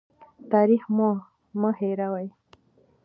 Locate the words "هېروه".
1.79-2.23